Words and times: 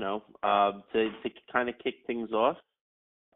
you 0.00 0.06
know, 0.06 0.22
uh, 0.42 0.72
to 0.94 1.10
to 1.10 1.30
kind 1.52 1.68
of 1.68 1.74
kick 1.84 1.96
things 2.06 2.30
off, 2.32 2.56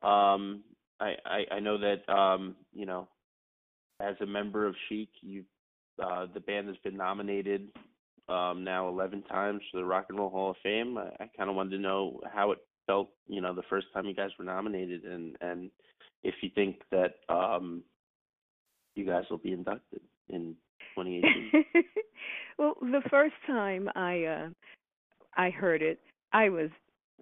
um, 0.02 0.62
I, 0.98 1.14
I 1.26 1.56
I 1.56 1.60
know 1.60 1.76
that 1.76 2.10
um, 2.10 2.56
you 2.72 2.86
know, 2.86 3.06
as 4.00 4.14
a 4.22 4.26
member 4.26 4.66
of 4.66 4.74
Chic, 4.88 5.10
you 5.20 5.44
uh, 6.02 6.26
the 6.32 6.40
band 6.40 6.68
has 6.68 6.76
been 6.82 6.96
nominated 6.96 7.68
um, 8.30 8.64
now 8.64 8.88
11 8.88 9.24
times 9.24 9.60
for 9.70 9.76
the 9.76 9.84
Rock 9.84 10.06
and 10.08 10.18
Roll 10.18 10.30
Hall 10.30 10.52
of 10.52 10.56
Fame. 10.62 10.96
I, 10.96 11.24
I 11.24 11.30
kind 11.36 11.50
of 11.50 11.54
wanted 11.54 11.72
to 11.72 11.78
know 11.78 12.18
how 12.32 12.52
it 12.52 12.58
felt, 12.86 13.10
you 13.28 13.42
know, 13.42 13.54
the 13.54 13.62
first 13.68 13.88
time 13.92 14.06
you 14.06 14.14
guys 14.14 14.30
were 14.38 14.46
nominated, 14.46 15.04
and 15.04 15.36
and 15.42 15.70
if 16.22 16.34
you 16.40 16.48
think 16.54 16.76
that 16.90 17.16
um, 17.28 17.82
you 18.94 19.04
guys 19.04 19.24
will 19.28 19.36
be 19.36 19.52
inducted 19.52 20.00
in 20.30 20.56
2018. 20.96 21.64
well, 22.58 22.74
the 22.80 23.02
first 23.10 23.34
time 23.46 23.90
I 23.94 24.24
uh, 24.24 24.48
I 25.36 25.50
heard 25.50 25.82
it, 25.82 26.00
I 26.34 26.50
was 26.50 26.70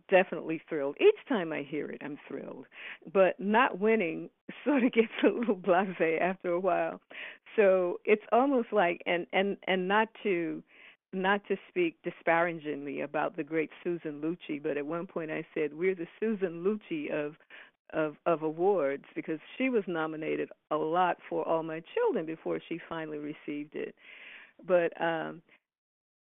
definitely 0.09 0.61
thrilled. 0.69 0.97
Each 1.01 1.29
time 1.29 1.53
I 1.53 1.63
hear 1.63 1.89
it, 1.91 2.03
I'm 2.03 2.19
thrilled. 2.27 2.67
But 3.13 3.39
not 3.39 3.79
winning 3.79 4.31
sort 4.65 4.83
of 4.83 4.93
gets 4.93 5.13
a 5.23 5.29
little 5.29 5.57
blasé 5.57 6.21
after 6.21 6.51
a 6.53 6.61
while. 6.61 7.01
So 7.55 8.01
it's 8.05 8.25
almost 8.33 8.69
like 8.73 9.03
and 9.07 9.27
and 9.33 9.57
and 9.69 9.87
not 9.87 10.09
to 10.25 10.63
not 11.13 11.43
to 11.47 11.57
speak 11.69 11.97
disparagingly 12.03 13.03
about 13.03 13.37
the 13.37 13.45
great 13.45 13.69
Susan 13.85 14.23
Lucci, 14.23 14.63
but 14.63 14.79
at 14.79 14.87
one 14.87 15.07
point 15.07 15.31
I 15.31 15.45
said 15.55 15.75
we're 15.75 15.95
the 15.95 16.07
Susan 16.19 16.65
Lucci 16.65 17.13
of 17.13 17.35
of 17.93 18.17
of 18.25 18.43
awards 18.43 19.05
because 19.15 19.39
she 19.59 19.69
was 19.69 19.85
nominated 19.87 20.49
a 20.71 20.77
lot 20.77 21.19
for 21.29 21.47
All 21.47 21.63
My 21.63 21.83
Children 21.95 22.25
before 22.25 22.59
she 22.67 22.81
finally 22.89 23.19
received 23.19 23.75
it. 23.75 23.95
But 24.67 24.99
um 25.01 25.43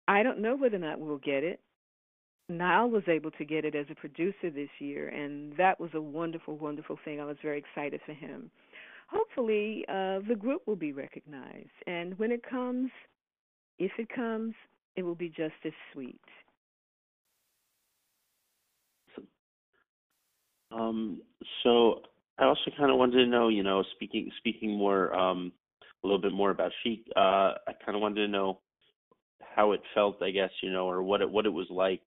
I 0.07 0.23
don't 0.23 0.39
know 0.39 0.55
whether 0.55 0.77
or 0.77 0.79
not 0.79 0.99
we'll 0.99 1.19
get 1.19 1.43
it. 1.43 1.59
Nile 2.49 2.89
was 2.89 3.03
able 3.07 3.31
to 3.31 3.45
get 3.45 3.63
it 3.63 3.75
as 3.75 3.85
a 3.91 3.95
producer 3.95 4.49
this 4.49 4.69
year, 4.79 5.09
and 5.09 5.55
that 5.57 5.79
was 5.79 5.91
a 5.93 6.01
wonderful, 6.01 6.57
wonderful 6.57 6.97
thing. 7.05 7.19
I 7.19 7.25
was 7.25 7.37
very 7.41 7.59
excited 7.59 8.01
for 8.05 8.13
him. 8.13 8.49
Hopefully, 9.07 9.85
uh, 9.87 10.19
the 10.27 10.35
group 10.37 10.63
will 10.65 10.75
be 10.75 10.91
recognized, 10.91 11.69
and 11.87 12.17
when 12.17 12.31
it 12.31 12.41
comes, 12.47 12.89
if 13.77 13.91
it 13.97 14.09
comes, 14.13 14.53
it 14.95 15.03
will 15.03 15.15
be 15.15 15.29
just 15.29 15.53
as 15.63 15.71
sweet. 15.93 16.19
Um, 20.71 21.21
so 21.63 22.01
I 22.37 22.45
also 22.45 22.71
kind 22.77 22.91
of 22.91 22.97
wanted 22.97 23.17
to 23.17 23.27
know, 23.27 23.49
you 23.49 23.63
know, 23.63 23.83
speaking 23.95 24.29
speaking 24.37 24.77
more 24.77 25.13
um, 25.15 25.51
a 26.03 26.07
little 26.07 26.21
bit 26.21 26.33
more 26.33 26.51
about 26.51 26.71
Chic. 26.83 27.03
Uh, 27.15 27.53
I 27.67 27.73
kind 27.83 27.95
of 27.95 28.01
wanted 28.01 28.25
to 28.25 28.27
know 28.27 28.59
how 29.55 29.71
it 29.71 29.81
felt, 29.95 30.21
I 30.21 30.29
guess, 30.29 30.51
you 30.61 30.71
know, 30.71 30.87
or 30.87 31.01
what 31.01 31.21
it 31.21 31.29
what 31.29 31.45
it 31.45 31.53
was 31.53 31.67
like 31.71 32.01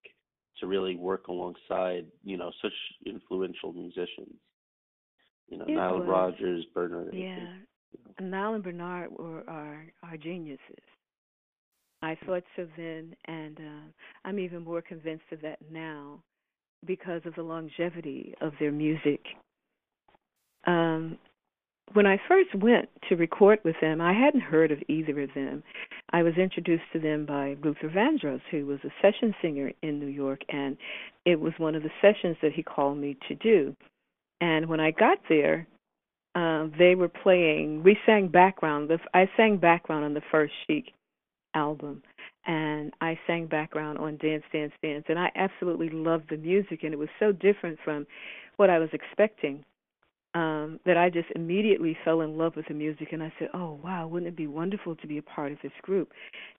to 0.60 0.66
really 0.66 0.96
work 0.96 1.28
alongside, 1.28 2.06
you 2.24 2.36
know, 2.36 2.50
such 2.60 2.72
influential 3.06 3.72
musicians. 3.72 4.34
You 5.48 5.58
know, 5.58 5.64
it 5.66 5.74
Nile 5.74 5.98
was, 5.98 6.08
Rodgers, 6.08 6.64
Bernard. 6.74 7.12
Yeah, 7.12 7.36
you 7.36 7.42
know. 8.20 8.26
Nile 8.26 8.54
and 8.54 8.64
Bernard 8.64 9.10
were 9.12 9.44
are 9.48 9.86
are 10.02 10.16
geniuses. 10.16 10.60
I 12.02 12.16
thought 12.26 12.42
so 12.56 12.66
then, 12.76 13.14
and 13.26 13.58
uh, 13.58 13.88
I'm 14.24 14.38
even 14.38 14.64
more 14.64 14.82
convinced 14.82 15.24
of 15.30 15.40
that 15.42 15.58
now 15.70 16.20
because 16.84 17.22
of 17.24 17.34
the 17.36 17.42
longevity 17.42 18.34
of 18.40 18.52
their 18.58 18.72
music. 18.72 19.20
Um, 20.66 21.18
when 21.92 22.06
I 22.06 22.20
first 22.28 22.54
went 22.54 22.88
to 23.08 23.16
record 23.16 23.60
with 23.64 23.76
them, 23.80 24.00
I 24.00 24.12
hadn't 24.12 24.40
heard 24.40 24.72
of 24.72 24.78
either 24.88 25.20
of 25.20 25.30
them. 25.34 25.62
I 26.12 26.22
was 26.22 26.34
introduced 26.36 26.84
to 26.92 26.98
them 26.98 27.24
by 27.24 27.56
Luther 27.62 27.88
Vandross, 27.88 28.42
who 28.50 28.66
was 28.66 28.78
a 28.84 28.92
session 29.00 29.34
singer 29.40 29.72
in 29.82 29.98
New 29.98 30.06
York, 30.06 30.40
and 30.50 30.76
it 31.24 31.40
was 31.40 31.54
one 31.56 31.74
of 31.74 31.82
the 31.82 31.90
sessions 32.02 32.36
that 32.42 32.52
he 32.52 32.62
called 32.62 32.98
me 32.98 33.16
to 33.28 33.34
do. 33.34 33.74
And 34.40 34.66
when 34.66 34.80
I 34.80 34.90
got 34.90 35.18
there, 35.28 35.66
uh, 36.34 36.66
they 36.78 36.94
were 36.94 37.08
playing. 37.08 37.82
We 37.82 37.96
sang 38.04 38.28
background. 38.28 38.90
I 39.14 39.28
sang 39.36 39.56
background 39.56 40.04
on 40.04 40.14
the 40.14 40.22
first 40.30 40.52
Chic 40.66 40.92
album, 41.54 42.02
and 42.46 42.92
I 43.00 43.18
sang 43.26 43.46
background 43.46 43.98
on 43.98 44.18
Dance 44.18 44.44
Dance 44.52 44.72
Dance, 44.82 45.04
and 45.08 45.18
I 45.18 45.30
absolutely 45.34 45.88
loved 45.90 46.28
the 46.28 46.36
music, 46.36 46.82
and 46.82 46.92
it 46.92 46.98
was 46.98 47.10
so 47.18 47.32
different 47.32 47.78
from 47.84 48.06
what 48.56 48.68
I 48.68 48.78
was 48.78 48.90
expecting 48.92 49.64
um, 50.34 50.80
that 50.86 50.96
I 50.96 51.10
just 51.10 51.28
immediately 51.34 51.96
fell 52.04 52.22
in 52.22 52.38
love 52.38 52.56
with 52.56 52.66
the 52.66 52.74
music, 52.74 53.08
and 53.12 53.22
I 53.22 53.32
said, 53.38 53.48
"Oh 53.54 53.78
wow, 53.82 54.06
wouldn't 54.06 54.28
it 54.28 54.36
be 54.36 54.46
wonderful 54.46 54.96
to 54.96 55.06
be 55.06 55.18
a 55.18 55.22
part 55.22 55.52
of 55.52 55.58
this 55.62 55.72
group?" 55.82 56.10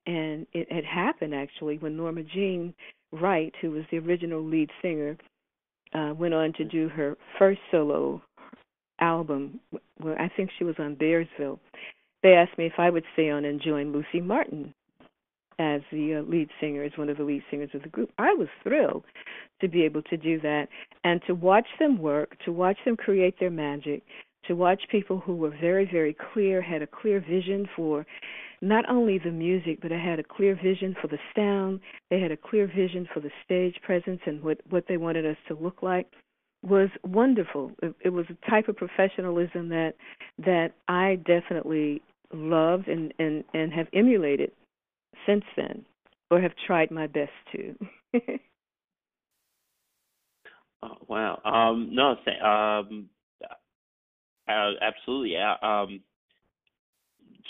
And 0.06 0.46
it 0.54 0.72
had 0.72 0.86
happened 0.86 1.34
actually 1.34 1.78
when 1.78 1.98
Norma 1.98 2.24
Jean 2.24 2.74
Wright, 3.12 3.54
who 3.62 3.72
was 3.72 3.84
the 3.90 4.00
original 4.00 4.44
lead 4.44 4.70
singer, 4.82 5.18
uh, 5.94 6.14
went 6.16 6.34
on 6.34 6.54
to 6.54 6.64
do 6.64 6.90
her 6.90 7.18
first 7.40 7.60
solo 7.72 8.22
album. 9.00 9.60
Well, 10.00 10.16
I 10.20 10.30
think 10.36 10.52
she 10.58 10.64
was 10.64 10.76
on 10.80 10.96
Bearsville. 10.96 11.60
They 12.22 12.34
asked 12.34 12.58
me 12.58 12.66
if 12.66 12.74
I 12.78 12.90
would 12.90 13.04
stay 13.14 13.30
on 13.30 13.46
and 13.46 13.62
join 13.62 13.92
Luci 13.92 14.24
Martin 14.24 14.74
as 15.60 15.82
the 15.92 16.16
uh, 16.16 16.22
lead 16.30 16.50
singer, 16.60 16.84
as 16.84 16.92
one 16.96 17.10
of 17.10 17.18
the 17.18 17.24
lead 17.24 17.44
singers 17.50 17.70
of 17.74 17.84
the 17.84 17.90
group. 17.90 18.12
I 18.18 18.34
was 18.34 18.48
thrilled 18.64 19.04
to 19.63 19.69
be 19.69 19.84
able 19.84 20.01
to 20.03 20.18
do 20.18 20.40
that 20.41 20.68
and 21.06 21.22
to 21.25 21.34
watch 21.34 21.68
them 21.79 21.97
work, 21.97 22.38
to 22.44 22.51
watch 22.51 22.78
them 22.85 22.97
create 22.97 23.40
their 23.40 23.50
magic, 23.50 24.03
to 24.46 24.56
watch 24.56 24.81
people 24.91 25.19
who 25.19 25.35
were 25.35 25.56
very, 25.62 25.90
very 25.90 26.16
clear, 26.34 26.62
had 26.62 26.81
a 26.81 26.88
clear 26.88 27.22
vision 27.22 27.68
for 27.75 28.06
not 28.62 28.88
only 28.90 29.18
the 29.18 29.31
music, 29.31 29.79
but 29.81 29.91
I 29.94 29.97
had 29.97 30.19
a 30.19 30.24
clear 30.24 30.53
vision 30.62 30.96
for 31.01 31.07
the 31.07 31.18
sound. 31.34 31.79
They 32.09 32.19
had 32.19 32.31
a 32.31 32.38
clear 32.38 32.68
vision 32.68 33.07
for 33.13 33.22
the 33.22 33.31
stage 33.46 33.75
presence 33.84 34.19
and 34.25 34.44
what 34.44 34.59
what 34.69 34.85
they 34.88 34.97
wanted 34.97 35.25
us 35.25 35.38
to 35.47 35.56
look 35.56 35.81
like 35.81 36.07
was 36.62 36.90
wonderful. 37.03 37.72
It, 37.81 37.95
it 38.06 38.09
was 38.09 38.25
a 38.30 38.50
type 38.50 38.68
of 38.68 38.75
professionalism 38.75 39.69
that 39.69 39.94
that 40.40 40.72
I 40.90 41.19
definitely 41.25 42.01
loved 42.34 42.90
and 42.90 43.13
and 43.18 43.45
and 43.53 43.72
have 43.72 43.88
emulated 43.94 44.51
since 45.25 45.45
then, 45.56 45.85
or 46.31 46.41
have 46.41 46.53
tried 46.68 46.91
my 46.91 47.07
best 47.07 47.31
to. 47.53 47.75
oh, 50.84 50.98
wow. 51.08 51.42
Um, 51.46 51.90
no, 51.94 52.16
th- 52.26 52.42
um, 52.42 53.10
uh, 54.48 54.72
absolutely. 54.82 55.34
Yeah. 55.34 55.56
um, 55.62 56.02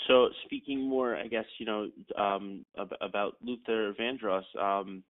so 0.08 0.30
speaking 0.46 0.82
more, 0.88 1.16
I 1.16 1.28
guess 1.28 1.46
you 1.58 1.66
know 1.66 1.90
um, 2.18 2.66
ab- 2.78 2.96
about 3.02 3.36
Luther 3.44 3.94
Vandross. 4.00 4.44
Um, 4.60 5.04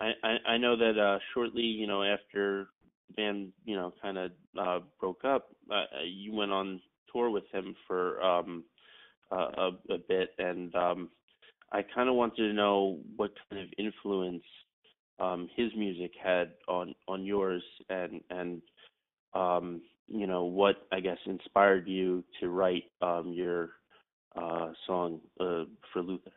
I, 0.00 0.12
I, 0.22 0.50
I 0.52 0.58
know 0.58 0.76
that 0.76 0.98
uh, 0.98 1.18
shortly, 1.34 1.62
you 1.62 1.86
know, 1.86 2.02
after 2.02 2.68
band, 3.16 3.52
you 3.64 3.74
know, 3.74 3.92
kind 4.00 4.18
of 4.18 4.30
uh, 4.58 4.78
broke 5.00 5.24
up, 5.24 5.48
uh, 5.70 5.84
you 6.04 6.32
went 6.32 6.52
on 6.52 6.80
tour 7.12 7.30
with 7.30 7.44
him 7.52 7.74
for 7.86 8.22
um, 8.22 8.64
uh, 9.32 9.48
a, 9.56 9.70
a 9.94 9.98
bit, 10.08 10.30
and 10.38 10.74
um, 10.74 11.08
I 11.72 11.82
kind 11.94 12.08
of 12.08 12.14
wanted 12.14 12.48
to 12.48 12.52
know 12.52 12.98
what 13.16 13.32
kind 13.50 13.62
of 13.62 13.68
influence 13.78 14.44
um, 15.20 15.48
his 15.56 15.70
music 15.76 16.12
had 16.22 16.52
on 16.68 16.94
on 17.06 17.24
yours, 17.24 17.62
and 17.88 18.20
and 18.30 18.62
um, 19.34 19.80
you 20.06 20.26
know 20.26 20.44
what 20.44 20.86
I 20.92 21.00
guess 21.00 21.18
inspired 21.26 21.86
you 21.86 22.24
to 22.40 22.48
write 22.48 22.84
um, 23.02 23.32
your 23.34 23.70
uh, 24.36 24.72
song 24.86 25.20
uh, 25.40 25.64
for 25.92 26.02
Luther. 26.02 26.32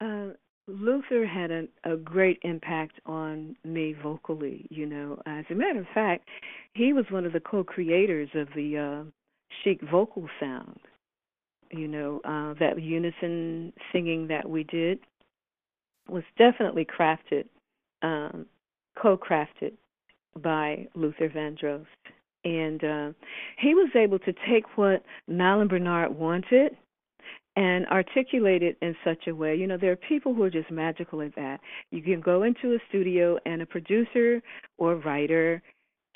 Uh, 0.00 0.28
Luther 0.66 1.26
had 1.26 1.50
a, 1.50 1.64
a 1.84 1.96
great 1.96 2.38
impact 2.42 3.00
on 3.06 3.56
me 3.64 3.94
vocally. 4.02 4.66
You 4.70 4.86
know, 4.86 5.20
as 5.26 5.44
a 5.50 5.54
matter 5.54 5.80
of 5.80 5.86
fact, 5.94 6.28
he 6.74 6.92
was 6.92 7.06
one 7.10 7.24
of 7.24 7.32
the 7.32 7.40
co-creators 7.40 8.28
of 8.34 8.48
the 8.54 8.76
uh, 8.76 9.10
chic 9.64 9.80
vocal 9.90 10.28
sound 10.38 10.78
you 11.70 11.88
know, 11.88 12.20
uh, 12.24 12.54
that 12.58 12.80
unison 12.80 13.72
singing 13.92 14.26
that 14.28 14.48
we 14.48 14.64
did 14.64 14.98
was 16.08 16.24
definitely 16.36 16.86
crafted, 16.86 17.44
um, 18.02 18.46
co-crafted 19.00 19.72
by 20.42 20.86
Luther 20.94 21.28
Vandross. 21.28 21.86
And 22.44 22.82
uh, 22.84 23.12
he 23.58 23.74
was 23.74 23.90
able 23.94 24.18
to 24.20 24.32
take 24.48 24.64
what 24.76 25.02
and 25.28 25.68
Bernard 25.68 26.16
wanted 26.16 26.76
and 27.56 27.86
articulate 27.86 28.62
it 28.62 28.76
in 28.80 28.94
such 29.04 29.26
a 29.26 29.34
way. 29.34 29.56
You 29.56 29.66
know, 29.66 29.76
there 29.76 29.90
are 29.90 29.96
people 29.96 30.32
who 30.32 30.44
are 30.44 30.50
just 30.50 30.70
magical 30.70 31.20
at 31.22 31.34
that. 31.34 31.58
You 31.90 32.02
can 32.02 32.20
go 32.20 32.44
into 32.44 32.74
a 32.74 32.78
studio 32.88 33.36
and 33.46 33.60
a 33.60 33.66
producer 33.66 34.40
or 34.78 34.94
writer 34.96 35.60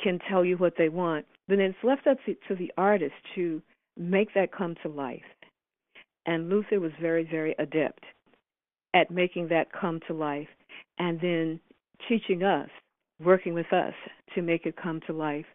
can 0.00 0.20
tell 0.30 0.44
you 0.44 0.56
what 0.56 0.74
they 0.78 0.88
want, 0.88 1.26
but 1.48 1.56
then 1.56 1.66
it's 1.66 1.78
left 1.82 2.06
up 2.06 2.18
to 2.26 2.54
the 2.54 2.72
artist 2.76 3.14
to 3.34 3.60
make 3.96 4.32
that 4.34 4.52
come 4.52 4.76
to 4.82 4.88
life. 4.88 5.20
And 6.26 6.48
Luther 6.48 6.78
was 6.78 6.92
very, 7.00 7.24
very 7.24 7.54
adept 7.58 8.04
at 8.94 9.10
making 9.10 9.48
that 9.48 9.72
come 9.72 10.00
to 10.06 10.14
life 10.14 10.48
and 10.98 11.20
then 11.20 11.60
teaching 12.08 12.42
us, 12.42 12.68
working 13.20 13.54
with 13.54 13.72
us 13.72 13.94
to 14.34 14.42
make 14.42 14.66
it 14.66 14.76
come 14.76 15.00
to 15.06 15.12
life. 15.12 15.46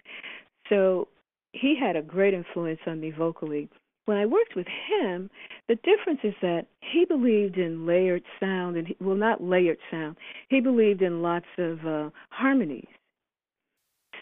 So 0.70 1.08
he 1.54 1.76
had 1.80 1.96
a 1.96 2.02
great 2.02 2.34
influence 2.34 2.80
on 2.88 3.00
me 3.00 3.12
vocally. 3.12 3.70
when 4.08 4.18
I 4.18 4.26
worked 4.26 4.56
with 4.56 4.68
him, 4.68 5.30
the 5.68 5.76
difference 5.76 6.22
is 6.24 6.34
that 6.42 6.66
he 6.80 7.04
believed 7.04 7.58
in 7.58 7.86
layered 7.86 8.24
sound, 8.40 8.78
and 8.78 8.88
he, 8.88 8.96
well, 9.02 9.18
not 9.18 9.44
layered 9.44 9.78
sound. 9.92 10.16
He 10.48 10.62
believed 10.62 11.02
in 11.02 11.22
lots 11.22 11.46
of 11.58 11.86
uh, 11.86 12.10
harmonies. 12.30 12.88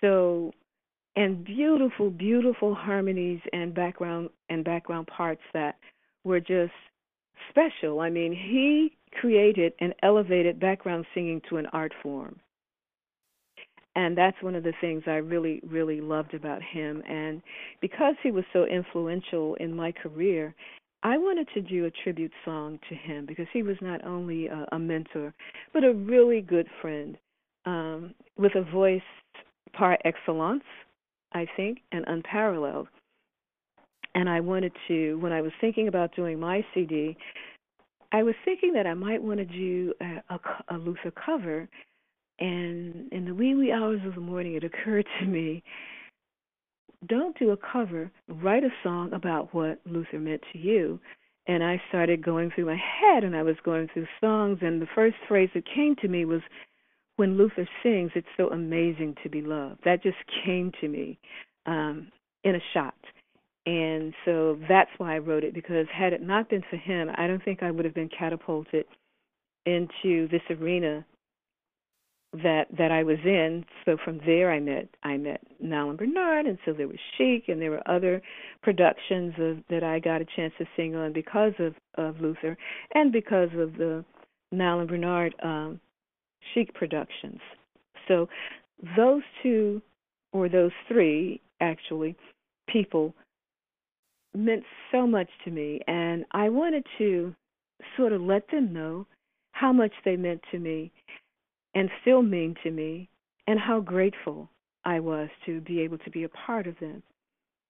So, 0.01 0.51
and 1.15 1.45
beautiful, 1.45 2.09
beautiful 2.09 2.73
harmonies 2.73 3.39
and 3.53 3.75
background 3.75 4.29
and 4.49 4.65
background 4.65 5.05
parts 5.05 5.43
that 5.53 5.75
were 6.23 6.39
just 6.39 6.73
special. 7.49 7.99
I 7.99 8.09
mean, 8.09 8.33
he 8.33 8.95
created 9.19 9.73
and 9.79 9.93
elevated 10.03 10.59
background 10.59 11.05
singing 11.13 11.41
to 11.49 11.57
an 11.57 11.67
art 11.67 11.93
form 12.03 12.39
and 13.95 14.17
that's 14.17 14.41
one 14.41 14.55
of 14.55 14.63
the 14.63 14.73
things 14.81 15.03
I 15.07 15.15
really, 15.15 15.61
really 15.65 16.01
loved 16.01 16.33
about 16.33 16.61
him. 16.61 17.01
And 17.07 17.41
because 17.81 18.15
he 18.21 18.31
was 18.31 18.43
so 18.51 18.65
influential 18.65 19.55
in 19.55 19.75
my 19.75 19.91
career, 19.91 20.53
I 21.03 21.17
wanted 21.17 21.47
to 21.53 21.61
do 21.61 21.85
a 21.85 21.91
tribute 22.03 22.33
song 22.43 22.79
to 22.89 22.95
him 22.95 23.25
because 23.25 23.47
he 23.53 23.63
was 23.63 23.77
not 23.81 24.05
only 24.05 24.47
a, 24.47 24.65
a 24.73 24.79
mentor, 24.79 25.33
but 25.73 25.83
a 25.83 25.93
really 25.93 26.41
good 26.41 26.67
friend 26.81 27.17
um, 27.65 28.13
with 28.37 28.55
a 28.55 28.69
voice 28.69 29.01
par 29.73 29.97
excellence, 30.03 30.63
I 31.33 31.47
think, 31.55 31.79
and 31.91 32.03
unparalleled. 32.07 32.87
And 34.15 34.29
I 34.29 34.39
wanted 34.39 34.71
to, 34.87 35.15
when 35.19 35.31
I 35.31 35.41
was 35.41 35.51
thinking 35.61 35.87
about 35.87 36.15
doing 36.15 36.39
my 36.39 36.65
CD, 36.73 37.17
I 38.11 38.23
was 38.23 38.35
thinking 38.43 38.73
that 38.73 38.87
I 38.87 38.93
might 38.93 39.21
want 39.21 39.39
to 39.39 39.45
do 39.45 39.93
a, 40.01 40.33
a, 40.33 40.39
a 40.75 40.77
Luther 40.77 41.11
cover 41.11 41.69
and 42.39 43.11
in 43.11 43.25
the 43.25 43.33
wee 43.33 43.55
wee 43.55 43.71
hours 43.71 44.01
of 44.05 44.15
the 44.15 44.21
morning, 44.21 44.55
it 44.55 44.63
occurred 44.63 45.05
to 45.19 45.25
me 45.25 45.63
don't 47.07 47.37
do 47.37 47.51
a 47.51 47.57
cover, 47.57 48.11
write 48.27 48.63
a 48.63 48.69
song 48.83 49.13
about 49.13 49.53
what 49.53 49.79
Luther 49.85 50.19
meant 50.19 50.41
to 50.53 50.57
you. 50.57 50.99
And 51.47 51.63
I 51.63 51.79
started 51.89 52.25
going 52.25 52.49
through 52.49 52.65
my 52.65 52.77
head 52.77 53.23
and 53.23 53.35
I 53.35 53.43
was 53.43 53.57
going 53.63 53.89
through 53.93 54.07
songs. 54.19 54.59
And 54.61 54.81
the 54.81 54.87
first 54.95 55.15
phrase 55.27 55.49
that 55.53 55.65
came 55.65 55.95
to 55.97 56.07
me 56.07 56.25
was, 56.25 56.41
when 57.17 57.37
Luther 57.37 57.67
sings, 57.83 58.11
it's 58.15 58.27
so 58.35 58.49
amazing 58.49 59.15
to 59.23 59.29
be 59.29 59.41
loved. 59.41 59.81
That 59.85 60.01
just 60.01 60.17
came 60.43 60.71
to 60.81 60.87
me 60.87 61.19
um, 61.65 62.11
in 62.43 62.55
a 62.55 62.59
shot. 62.73 62.95
And 63.65 64.13
so 64.25 64.59
that's 64.69 64.91
why 64.97 65.15
I 65.15 65.19
wrote 65.19 65.43
it 65.43 65.53
because 65.53 65.87
had 65.91 66.13
it 66.13 66.21
not 66.21 66.49
been 66.49 66.63
for 66.69 66.77
him, 66.77 67.09
I 67.15 67.25
don't 67.27 67.43
think 67.43 67.63
I 67.63 67.71
would 67.71 67.85
have 67.85 67.95
been 67.95 68.09
catapulted 68.09 68.85
into 69.65 70.27
this 70.27 70.41
arena 70.49 71.03
that 72.43 72.65
that 72.77 72.91
I 72.91 73.03
was 73.03 73.17
in. 73.23 73.65
So 73.85 73.97
from 74.03 74.19
there, 74.25 74.51
I 74.51 74.59
met 74.59 74.89
I 75.03 75.17
met 75.17 75.41
Nile 75.59 75.89
and 75.89 75.97
Bernard, 75.97 76.45
and 76.45 76.57
so 76.65 76.73
there 76.73 76.87
was 76.87 76.97
Chic, 77.17 77.45
and 77.47 77.61
there 77.61 77.71
were 77.71 77.87
other 77.87 78.21
productions 78.61 79.33
of, 79.39 79.57
that 79.69 79.83
I 79.83 79.99
got 79.99 80.21
a 80.21 80.25
chance 80.35 80.53
to 80.57 80.65
sing 80.75 80.95
on 80.95 81.13
because 81.13 81.53
of 81.59 81.73
of 81.95 82.19
Luther, 82.19 82.57
and 82.93 83.11
because 83.11 83.49
of 83.57 83.77
the 83.77 84.03
Nile 84.51 84.79
and 84.79 84.89
Bernard 84.89 85.33
um, 85.43 85.79
Chic 86.53 86.73
productions. 86.73 87.39
So 88.07 88.27
those 88.97 89.23
two, 89.41 89.81
or 90.33 90.49
those 90.49 90.71
three, 90.87 91.41
actually, 91.61 92.15
people 92.67 93.13
meant 94.35 94.63
so 94.91 95.07
much 95.07 95.29
to 95.43 95.51
me, 95.51 95.79
and 95.87 96.25
I 96.31 96.49
wanted 96.49 96.85
to 96.97 97.35
sort 97.97 98.13
of 98.13 98.21
let 98.21 98.49
them 98.51 98.73
know 98.73 99.05
how 99.51 99.71
much 99.71 99.93
they 100.03 100.15
meant 100.15 100.41
to 100.51 100.59
me 100.59 100.91
and 101.73 101.89
still 102.01 102.21
mean 102.21 102.55
to 102.63 102.71
me, 102.71 103.09
and 103.47 103.59
how 103.59 103.79
grateful 103.79 104.49
I 104.85 104.99
was 104.99 105.29
to 105.45 105.59
be 105.61 105.81
able 105.81 105.97
to 105.99 106.09
be 106.09 106.23
a 106.23 106.29
part 106.29 106.67
of 106.67 106.79
them, 106.79 107.03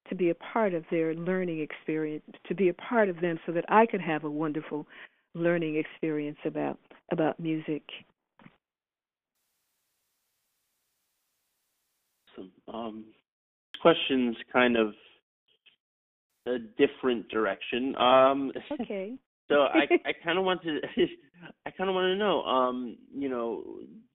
to 0.10 0.16
be 0.16 0.30
a 0.30 0.36
part 0.36 0.74
of 0.74 0.84
their 0.92 1.16
learning 1.16 1.60
experience, 1.60 2.24
to 2.48 2.54
be 2.54 2.70
a 2.70 2.74
part 2.76 3.10
of 3.10 3.20
them 3.20 3.40
so 3.46 3.52
that 3.52 3.66
I 3.68 3.86
could 3.86 4.02
have 4.02 4.24
a 4.24 4.30
wonderful 4.30 4.86
learning 5.34 5.76
experience 5.76 6.38
about 6.46 6.80
about 7.12 7.40
music. 7.40 7.84
Um, 12.68 13.06
questions 13.82 14.36
kind 14.52 14.78
of 14.78 14.94
a 16.46 16.60
different 16.78 17.30
direction. 17.30 17.96
Um, 17.98 18.52
okay. 18.80 19.14
So 19.48 19.62
I 19.62 19.82
I 20.06 20.12
kind 20.24 20.40
of 20.40 20.46
want 20.46 20.64
to 20.64 20.80
I 21.66 21.72
kind 21.72 21.90
of 21.90 21.96
want 21.96 22.06
to 22.06 22.16
know 22.16 22.42
um 22.44 22.98
you 23.14 23.30
know 23.30 23.64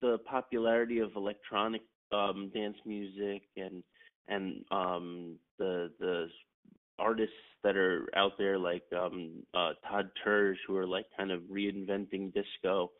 the 0.01 0.17
popularity 0.29 0.99
of 0.99 1.11
electronic 1.15 1.81
um 2.11 2.51
dance 2.53 2.77
music 2.85 3.43
and 3.55 3.83
and 4.27 4.65
um 4.71 5.35
the 5.57 5.91
the 5.99 6.27
artists 6.99 7.33
that 7.63 7.77
are 7.77 8.09
out 8.15 8.33
there 8.37 8.59
like 8.59 8.83
um 8.93 9.43
uh 9.53 9.71
Todd 9.89 10.09
Terje 10.25 10.55
who 10.67 10.75
are 10.75 10.87
like 10.87 11.05
kind 11.17 11.31
of 11.31 11.41
reinventing 11.43 12.33
disco. 12.33 12.91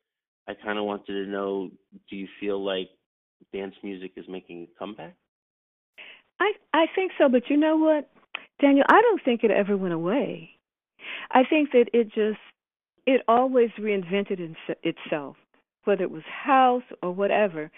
I 0.48 0.54
kind 0.54 0.80
of 0.80 0.86
wanted 0.86 1.26
to 1.26 1.30
know 1.30 1.70
do 2.10 2.16
you 2.16 2.28
feel 2.40 2.64
like 2.64 2.90
dance 3.54 3.76
music 3.84 4.14
is 4.16 4.26
making 4.28 4.68
a 4.74 4.80
comeback? 4.80 5.16
I 6.40 6.54
I 6.74 6.86
think 6.96 7.12
so, 7.18 7.30
but 7.30 7.44
you 7.50 7.58
know 7.58 7.76
what, 7.78 8.10
Daniel, 8.62 8.86
I 8.90 9.02
don't 9.02 9.22
think 9.24 9.44
it 9.44 9.52
ever 9.52 9.76
went 9.76 9.94
away. 9.94 10.52
I 11.32 11.44
think 11.50 11.72
that 11.72 11.88
it 11.94 12.06
just 12.06 12.40
it 13.06 13.22
always 13.28 13.70
reinvented 13.80 14.40
in, 14.40 14.56
itself, 14.84 15.36
whether 15.86 16.04
it 16.04 16.12
was 16.12 16.24
house 16.24 16.84
or 17.02 17.12
whatever. 17.12 17.72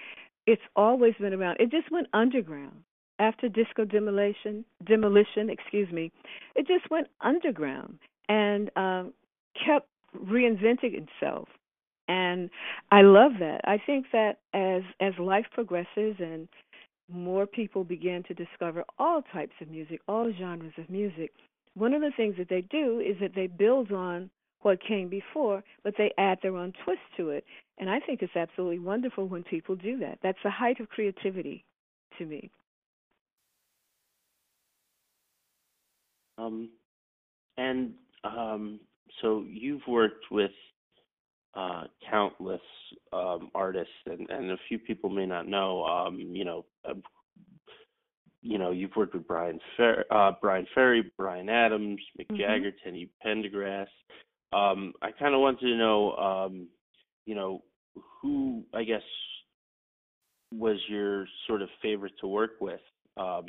It's 0.46 0.62
always 0.76 1.14
been 1.20 1.34
around. 1.34 1.58
It 1.60 1.72
just 1.72 1.90
went 1.90 2.08
underground 2.14 2.84
after 3.20 3.48
disco 3.48 3.86
demolition. 3.86 4.66
Demolition, 4.86 5.50
excuse 5.50 5.92
me. 5.92 6.12
It 6.56 6.68
just 6.68 6.90
went 6.92 7.08
underground 7.22 8.00
and 8.28 8.70
um, 8.76 9.14
kept 9.66 9.88
reinventing 10.18 11.02
itself. 11.02 11.48
And 12.10 12.50
I 12.92 13.02
love 13.02 13.34
that. 13.40 13.62
I 13.64 13.78
think 13.84 14.08
that 14.12 14.40
as 14.54 14.82
as 15.00 15.14
life 15.18 15.46
progresses 15.54 16.16
and 16.20 16.50
more 17.12 17.46
people 17.46 17.84
begin 17.84 18.24
to 18.28 18.34
discover 18.34 18.84
all 18.98 19.22
types 19.34 19.54
of 19.62 19.70
music, 19.70 20.00
all 20.08 20.32
genres 20.38 20.74
of 20.78 20.90
music, 20.90 21.32
one 21.76 21.94
of 21.94 22.02
the 22.02 22.12
things 22.16 22.36
that 22.38 22.50
they 22.50 22.62
do 22.62 23.00
is 23.00 23.18
that 23.20 23.36
they 23.36 23.48
build 23.48 23.92
on 23.92 24.30
what 24.62 24.80
came 24.82 25.10
before, 25.10 25.64
but 25.84 25.96
they 25.98 26.12
add 26.18 26.38
their 26.42 26.56
own 26.56 26.74
twist 26.86 27.02
to 27.18 27.30
it. 27.30 27.44
And 27.78 27.90
I 27.90 28.00
think 28.00 28.22
it's 28.22 28.36
absolutely 28.36 28.80
wonderful 28.80 29.28
when 29.28 29.44
people 29.44 29.76
do 29.76 29.98
that. 30.00 30.20
That's 30.24 30.38
the 30.44 30.52
height 30.52 30.80
of 30.80 30.90
creativity 30.90 31.66
to 32.18 32.26
me. 32.26 32.50
Um, 36.38 36.70
and 37.58 37.94
um, 38.24 38.80
so 39.22 39.44
you've 39.48 39.86
worked 39.88 40.26
with 40.32 40.52
uh, 41.56 41.84
countless 42.10 42.62
um, 43.12 43.50
artists, 43.54 43.94
and, 44.06 44.30
and 44.30 44.52
a 44.52 44.58
few 44.68 44.80
people 44.80 45.10
may 45.10 45.26
not 45.26 45.48
know. 45.48 45.84
Um, 45.86 46.18
you 46.20 46.46
know, 46.46 46.66
uh, 46.88 46.94
you 48.42 48.58
know, 48.58 48.72
you've 48.72 48.96
worked 48.96 49.14
with 49.14 49.28
Brian 49.28 49.60
Fer- 49.78 50.06
uh, 50.12 50.32
Bryan 50.42 50.68
Ferry, 50.76 51.12
Bryan 51.18 51.50
Adams, 51.50 52.02
Mick 52.20 52.28
mm-hmm. 52.28 52.42
Jagger, 52.42 52.72
Teddy 52.84 53.10
Pendergrass. 53.26 53.88
Um, 54.52 54.94
I 55.02 55.12
kind 55.12 55.34
of 55.34 55.42
wanted 55.42 55.62
to 55.62 55.78
know, 55.78 56.12
um, 56.16 56.68
you 57.26 57.36
know, 57.36 57.64
who 58.22 58.64
I 58.74 58.84
guess 58.84 59.02
was 60.52 60.78
your 60.88 61.26
sort 61.48 61.62
of 61.62 61.70
favorite 61.82 62.14
to 62.22 62.28
work 62.28 62.54
with. 62.60 62.82
Um. 63.18 63.46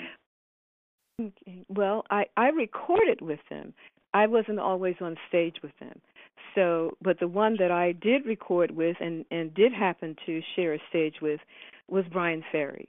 Well, 1.68 2.04
I 2.10 2.24
I 2.36 2.48
recorded 2.48 3.20
with 3.20 3.40
them. 3.50 3.72
I 4.12 4.26
wasn't 4.26 4.60
always 4.60 4.94
on 5.00 5.16
stage 5.28 5.56
with 5.62 5.72
them. 5.80 6.00
So, 6.54 6.96
but 7.02 7.18
the 7.18 7.28
one 7.28 7.56
that 7.58 7.70
I 7.70 7.92
did 7.92 8.26
record 8.26 8.70
with 8.70 8.96
and 9.00 9.24
and 9.30 9.52
did 9.54 9.72
happen 9.72 10.16
to 10.26 10.40
share 10.54 10.74
a 10.74 10.78
stage 10.88 11.16
with 11.20 11.40
was 11.88 12.04
Bryan 12.12 12.44
Ferry. 12.52 12.88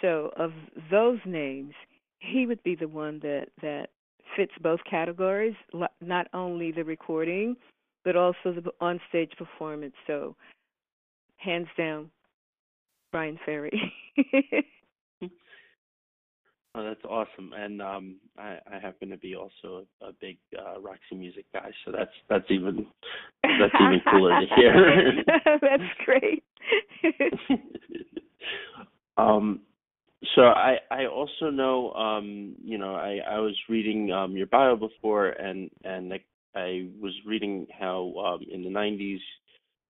So 0.00 0.32
of 0.36 0.52
those 0.90 1.18
names, 1.24 1.74
he 2.20 2.46
would 2.46 2.62
be 2.62 2.74
the 2.74 2.88
one 2.88 3.18
that 3.20 3.48
that 3.62 3.90
fits 4.36 4.52
both 4.60 4.80
categories, 4.88 5.54
not 6.00 6.28
only 6.32 6.72
the 6.72 6.84
recording, 6.84 7.56
but 8.04 8.16
also 8.16 8.52
the 8.52 8.70
on-stage 8.80 9.32
performance. 9.36 9.94
So, 10.06 10.36
hands 11.36 11.68
down, 11.76 12.10
Bryan 13.10 13.38
Ferry. 13.44 13.92
Oh, 16.74 16.84
that's 16.84 17.04
awesome, 17.04 17.52
and 17.56 17.80
um, 17.80 18.16
I, 18.38 18.58
I 18.70 18.78
happen 18.78 19.08
to 19.08 19.16
be 19.16 19.34
also 19.34 19.86
a, 20.02 20.06
a 20.06 20.12
big 20.20 20.36
uh, 20.56 20.78
Roxy 20.80 21.16
Music 21.16 21.46
guy, 21.52 21.70
so 21.84 21.92
that's 21.92 22.10
that's 22.28 22.44
even 22.50 22.86
that's 23.42 23.74
even 23.80 24.00
cooler 24.10 24.40
to 24.40 24.46
hear. 24.54 25.24
that's 25.60 25.82
great. 26.04 26.44
um, 29.16 29.60
so 30.34 30.42
I 30.42 30.78
I 30.90 31.06
also 31.06 31.50
know 31.50 31.92
um 31.92 32.54
you 32.62 32.78
know 32.78 32.94
I 32.94 33.18
I 33.28 33.38
was 33.38 33.56
reading 33.68 34.12
um 34.12 34.36
your 34.36 34.46
bio 34.46 34.76
before 34.76 35.28
and 35.28 35.70
and 35.84 36.12
I, 36.12 36.20
I 36.54 36.88
was 37.00 37.12
reading 37.26 37.66
how 37.78 38.12
um 38.16 38.40
in 38.52 38.62
the 38.62 38.70
90s 38.70 39.20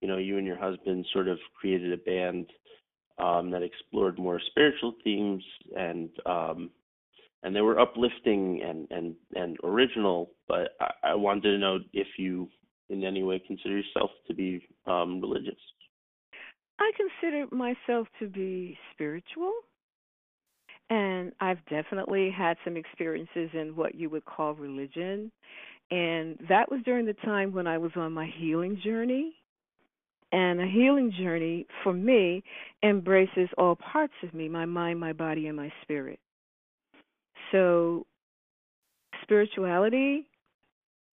you 0.00 0.08
know 0.08 0.18
you 0.18 0.38
and 0.38 0.46
your 0.46 0.58
husband 0.58 1.06
sort 1.12 1.28
of 1.28 1.38
created 1.58 1.92
a 1.92 1.96
band 1.96 2.46
um 3.18 3.50
that 3.50 3.62
explored 3.62 4.18
more 4.18 4.40
spiritual 4.50 4.94
themes 5.04 5.42
and 5.76 6.10
um 6.26 6.70
and 7.42 7.54
they 7.54 7.60
were 7.60 7.78
uplifting 7.78 8.62
and 8.62 8.88
and 8.90 9.14
and 9.34 9.56
original. 9.62 10.30
But 10.46 10.76
I, 10.80 11.10
I 11.10 11.14
wanted 11.14 11.52
to 11.52 11.58
know 11.58 11.78
if 11.92 12.08
you, 12.18 12.48
in 12.88 13.04
any 13.04 13.22
way, 13.22 13.40
consider 13.46 13.76
yourself 13.76 14.10
to 14.26 14.34
be 14.34 14.66
um, 14.86 15.20
religious. 15.20 15.58
I 16.80 16.90
consider 16.96 17.46
myself 17.54 18.06
to 18.20 18.28
be 18.28 18.76
spiritual. 18.92 19.52
And 20.90 21.32
I've 21.40 21.64
definitely 21.68 22.30
had 22.30 22.56
some 22.64 22.76
experiences 22.76 23.50
in 23.52 23.74
what 23.76 23.94
you 23.94 24.08
would 24.08 24.24
call 24.24 24.54
religion. 24.54 25.30
And 25.90 26.38
that 26.48 26.70
was 26.70 26.80
during 26.84 27.04
the 27.04 27.12
time 27.12 27.52
when 27.52 27.66
I 27.66 27.76
was 27.76 27.90
on 27.94 28.12
my 28.12 28.30
healing 28.38 28.80
journey. 28.82 29.34
And 30.30 30.60
a 30.60 30.66
healing 30.66 31.12
journey 31.18 31.66
for 31.82 31.92
me 31.92 32.42
embraces 32.82 33.48
all 33.56 33.76
parts 33.76 34.12
of 34.22 34.34
me 34.34 34.48
my 34.48 34.66
mind, 34.66 35.00
my 35.00 35.12
body, 35.12 35.46
and 35.46 35.56
my 35.56 35.72
spirit. 35.82 36.18
So, 37.50 38.04
spirituality 39.22 40.28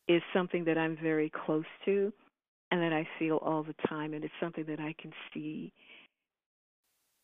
is 0.07 0.21
something 0.33 0.65
that 0.65 0.77
I'm 0.77 0.97
very 1.01 1.31
close 1.45 1.65
to 1.85 2.11
and 2.71 2.81
that 2.81 2.91
I 2.91 3.07
feel 3.17 3.37
all 3.37 3.63
the 3.63 3.75
time. 3.87 4.13
And 4.13 4.23
it's 4.23 4.33
something 4.41 4.65
that 4.67 4.79
I 4.79 4.93
can 5.01 5.13
see 5.33 5.71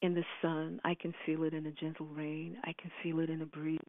in 0.02 0.14
the 0.14 0.24
sun. 0.42 0.80
I 0.86 0.96
can 0.96 1.14
feel 1.26 1.44
it 1.44 1.54
in 1.54 1.66
a 1.66 1.72
gentle 1.72 2.08
rain. 2.08 2.58
I 2.64 2.74
can 2.80 2.92
feel 3.04 3.20
it 3.20 3.30
in 3.30 3.42
a 3.42 3.46
breeze. 3.46 3.80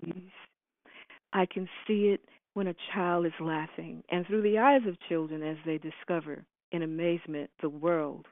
I 1.33 1.47
can 1.47 1.69
see 1.87 2.09
it 2.09 2.21
when 2.55 2.67
a 2.67 2.75
child 2.93 3.27
is 3.27 3.33
laughing 3.41 4.03
and 4.11 4.27
through 4.27 4.43
the 4.43 4.59
eyes 4.59 4.83
of 4.87 4.97
children 5.09 5.43
as 5.43 5.57
they 5.65 5.79
discover 5.79 6.45
in 6.73 6.83
amazement 6.83 7.51
the 7.61 7.69
world 7.69 8.27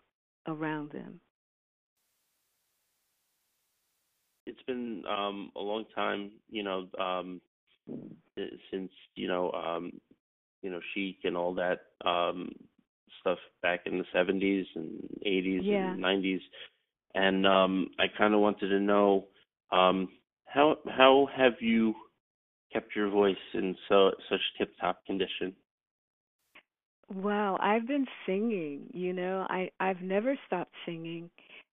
around 0.47 0.91
them. 0.93 1.21
It's 4.47 4.63
been 4.67 5.03
um, 5.09 5.53
a 5.55 5.61
long 5.61 5.85
time, 5.95 6.33
you 6.49 6.63
know, 6.65 6.89
um, 6.99 7.41
since 8.71 8.91
you 9.15 9.29
know, 9.29 9.53
um, 9.53 9.93
you 10.63 10.71
know, 10.71 10.81
Chic 10.95 11.19
and 11.25 11.37
all 11.37 11.55
that 11.55 11.81
um, 12.05 12.51
stuff 13.21 13.39
back 13.63 13.81
in 13.87 13.99
the 13.99 14.05
70s 14.15 14.65
and 14.75 15.03
80s 15.27 15.61
yeah. 15.63 15.93
and 15.93 16.03
90s, 16.03 16.41
and 17.15 17.47
um, 17.47 17.89
I 17.99 18.07
kind 18.17 18.35
of 18.35 18.41
wanted 18.41 18.69
to 18.69 18.81
know 18.81 19.27
um, 19.71 20.09
how 20.47 20.77
how 20.89 21.29
have 21.37 21.55
you 21.61 21.95
kept 22.73 22.97
your 22.97 23.09
voice 23.11 23.37
in 23.55 23.77
so 23.89 24.11
such 24.29 24.41
tip 24.59 24.73
top 24.81 25.05
condition? 25.07 25.55
Wow, 27.13 27.59
I've 27.61 27.87
been 27.87 28.07
singing. 28.27 28.89
You 28.93 29.13
know, 29.13 29.47
I 29.51 29.71
I've 29.81 30.01
never 30.01 30.37
stopped 30.47 30.73
singing, 30.87 31.29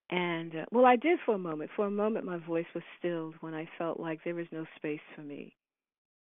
and 0.09 0.55
uh, 0.55 0.65
well, 0.71 0.85
I 0.85 0.95
did 0.95 1.19
for 1.25 1.35
a 1.35 1.39
moment. 1.39 1.69
For 1.75 1.85
a 1.85 1.91
moment, 1.91 2.25
my 2.25 2.37
voice 2.37 2.65
was 2.73 2.83
stilled 2.99 3.35
when 3.41 3.53
I 3.53 3.69
felt 3.77 3.99
like 3.99 4.23
there 4.23 4.35
was 4.35 4.47
no 4.51 4.65
space 4.77 5.01
for 5.15 5.21
me 5.21 5.53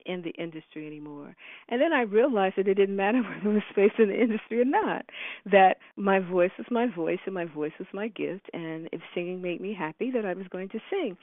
in 0.06 0.22
the 0.24 0.32
industry 0.32 0.88
anymore. 0.88 1.36
And 1.70 1.82
then 1.82 1.94
I 1.94 2.02
realized 2.02 2.56
that 2.58 2.68
it 2.68 2.76
didn't 2.76 2.96
matter 2.96 3.20
whether 3.24 3.42
there 3.44 3.54
was 3.54 3.64
space 3.72 3.92
in 4.00 4.10
the 4.10 4.22
industry 4.22 4.62
or 4.62 4.66
not. 4.66 5.06
That 5.52 5.78
my 5.98 6.20
voice 6.20 6.52
was 6.58 6.68
my 6.72 6.88
voice 6.88 7.20
and 7.26 7.36
my 7.36 7.46
voice 7.46 7.74
was 7.80 7.88
my 7.94 8.08
gift 8.10 8.50
and 8.54 8.90
if 8.94 9.02
singing 9.16 9.42
made 9.42 9.62
me 9.62 9.74
happy 9.78 10.12
that 10.12 10.26
I 10.26 10.34
was 10.34 10.48
going 10.50 10.70
to 10.70 10.80
sing. 10.90 11.18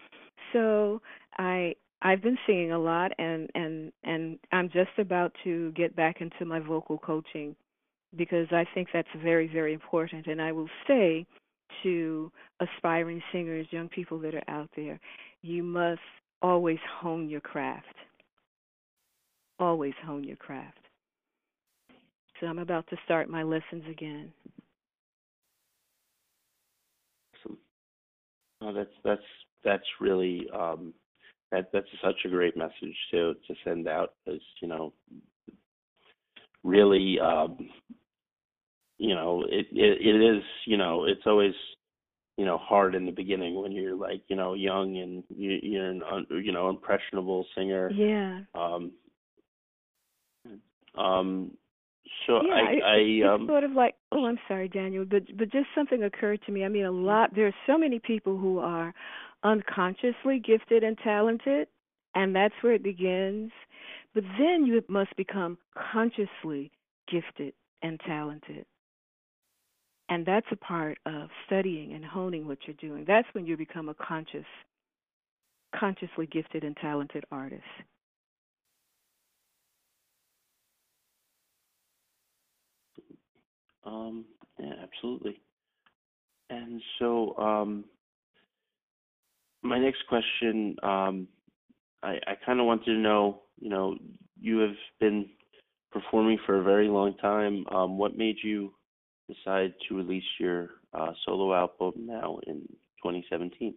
So 0.52 1.02
I 1.38 1.74
I've 2.02 2.22
been 2.22 2.38
singing 2.46 2.72
a 2.72 2.78
lot 2.78 3.12
and 3.18 3.50
and 3.54 3.92
and 4.04 4.38
I'm 4.52 4.70
just 4.70 4.98
about 4.98 5.32
to 5.44 5.72
get 5.72 5.96
back 5.96 6.20
into 6.20 6.44
my 6.44 6.60
vocal 6.60 6.98
coaching 6.98 7.56
because 8.16 8.46
I 8.50 8.64
think 8.74 8.88
that's 8.92 9.08
very 9.22 9.46
very 9.46 9.72
important 9.72 10.26
and 10.26 10.40
I 10.40 10.52
will 10.52 10.68
say 10.86 11.26
to 11.82 12.30
aspiring 12.60 13.22
singers, 13.32 13.66
young 13.70 13.88
people 13.88 14.18
that 14.18 14.34
are 14.34 14.42
out 14.48 14.68
there, 14.76 14.98
you 15.42 15.62
must 15.62 16.00
always 16.42 16.78
hone 17.00 17.28
your 17.28 17.40
craft 17.40 17.94
always 19.60 19.94
hone 20.04 20.24
your 20.24 20.36
craft. 20.36 20.78
So 22.40 22.46
I'm 22.46 22.58
about 22.58 22.88
to 22.88 22.96
start 23.04 23.28
my 23.28 23.42
lessons 23.42 23.84
again. 23.88 24.32
Awesome. 27.44 27.58
Oh, 28.62 28.72
that's 28.72 28.90
that's 29.04 29.22
that's 29.62 29.84
really 30.00 30.48
um, 30.54 30.94
that 31.52 31.68
that's 31.72 31.86
such 32.02 32.16
a 32.24 32.28
great 32.28 32.56
message 32.56 32.96
to 33.12 33.34
to 33.46 33.54
send 33.62 33.86
out 33.86 34.14
because 34.24 34.40
you 34.62 34.68
know 34.68 34.92
really 36.64 37.18
um, 37.20 37.68
you 39.00 39.14
know 39.14 39.44
it, 39.48 39.66
it 39.72 39.98
it 40.00 40.36
is 40.36 40.42
you 40.66 40.76
know 40.76 41.04
it's 41.04 41.22
always 41.26 41.54
you 42.36 42.44
know 42.44 42.58
hard 42.58 42.94
in 42.94 43.06
the 43.06 43.12
beginning 43.12 43.60
when 43.60 43.72
you're 43.72 43.96
like 43.96 44.22
you 44.28 44.36
know 44.36 44.54
young 44.54 44.96
and 44.98 45.24
you, 45.28 45.58
you're 45.62 45.90
an 45.90 46.02
un, 46.10 46.26
you 46.30 46.52
know 46.52 46.68
impressionable 46.68 47.46
singer 47.56 47.90
yeah 47.90 48.40
um 48.54 48.92
um, 50.96 51.52
so 52.26 52.40
yeah, 52.44 52.54
I, 52.54 52.60
I 52.60 52.96
it's 52.96 53.28
um, 53.28 53.46
sort 53.46 53.64
of 53.64 53.72
like 53.72 53.94
oh, 54.12 54.26
I'm 54.26 54.38
sorry, 54.48 54.68
Daniel, 54.68 55.04
but 55.04 55.22
but 55.38 55.50
just 55.50 55.68
something 55.74 56.02
occurred 56.02 56.40
to 56.46 56.52
me. 56.52 56.64
I 56.64 56.68
mean, 56.68 56.84
a 56.84 56.90
lot. 56.90 57.30
There's 57.34 57.54
so 57.66 57.78
many 57.78 57.98
people 57.98 58.36
who 58.36 58.58
are 58.58 58.92
unconsciously 59.44 60.40
gifted 60.44 60.82
and 60.82 60.98
talented, 60.98 61.68
and 62.14 62.34
that's 62.34 62.54
where 62.62 62.74
it 62.74 62.82
begins. 62.82 63.52
But 64.14 64.24
then 64.38 64.66
you 64.66 64.82
must 64.88 65.14
become 65.16 65.56
consciously 65.92 66.72
gifted 67.10 67.54
and 67.82 68.00
talented. 68.06 68.66
And 70.10 70.26
that's 70.26 70.46
a 70.50 70.56
part 70.56 70.98
of 71.06 71.28
studying 71.46 71.92
and 71.92 72.04
honing 72.04 72.46
what 72.46 72.58
you're 72.66 72.74
doing. 72.80 73.04
That's 73.06 73.28
when 73.32 73.46
you 73.46 73.56
become 73.56 73.88
a 73.88 73.94
conscious, 73.94 74.44
consciously 75.74 76.26
gifted 76.26 76.64
and 76.64 76.76
talented 76.76 77.24
artist. 77.30 77.62
Um, 83.84 84.24
yeah, 84.58 84.72
absolutely. 84.82 85.40
And 86.50 86.82
so, 86.98 87.36
um, 87.38 87.84
my 89.62 89.78
next 89.78 90.00
question, 90.08 90.74
um, 90.82 91.28
I, 92.02 92.18
I 92.26 92.34
kind 92.44 92.58
of 92.58 92.66
wanted 92.66 92.86
to 92.86 92.94
know, 92.94 93.42
you 93.60 93.68
know, 93.68 93.96
you 94.40 94.58
have 94.58 94.74
been 94.98 95.28
performing 95.92 96.38
for 96.46 96.58
a 96.58 96.64
very 96.64 96.88
long 96.88 97.14
time. 97.18 97.64
Um, 97.70 97.96
what 97.96 98.18
made 98.18 98.36
you 98.42 98.72
decide 99.34 99.74
to 99.88 99.96
release 99.96 100.24
your 100.38 100.70
uh, 100.94 101.12
solo 101.24 101.54
album 101.54 102.06
now 102.06 102.38
in 102.46 102.60
2017? 103.02 103.74